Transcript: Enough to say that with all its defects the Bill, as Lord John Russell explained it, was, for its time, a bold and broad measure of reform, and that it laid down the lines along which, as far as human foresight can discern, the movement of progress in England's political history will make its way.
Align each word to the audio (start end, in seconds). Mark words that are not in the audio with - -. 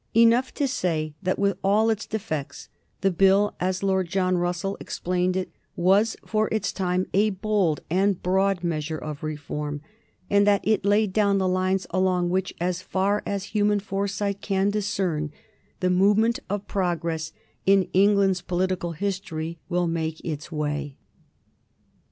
Enough 0.15 0.51
to 0.55 0.67
say 0.67 1.13
that 1.21 1.37
with 1.37 1.59
all 1.63 1.91
its 1.91 2.07
defects 2.07 2.69
the 3.01 3.11
Bill, 3.11 3.53
as 3.59 3.83
Lord 3.83 4.07
John 4.09 4.35
Russell 4.35 4.75
explained 4.79 5.37
it, 5.37 5.51
was, 5.75 6.17
for 6.25 6.49
its 6.51 6.73
time, 6.73 7.05
a 7.13 7.29
bold 7.29 7.81
and 7.87 8.19
broad 8.23 8.63
measure 8.63 8.97
of 8.97 9.21
reform, 9.21 9.79
and 10.27 10.47
that 10.47 10.61
it 10.67 10.83
laid 10.85 11.13
down 11.13 11.37
the 11.37 11.47
lines 11.47 11.85
along 11.91 12.31
which, 12.31 12.51
as 12.59 12.81
far 12.81 13.21
as 13.27 13.43
human 13.53 13.79
foresight 13.79 14.41
can 14.41 14.71
discern, 14.71 15.31
the 15.81 15.89
movement 15.91 16.39
of 16.49 16.67
progress 16.67 17.31
in 17.67 17.83
England's 17.93 18.41
political 18.41 18.93
history 18.93 19.59
will 19.69 19.85
make 19.85 20.19
its 20.25 20.51
way. 20.51 20.97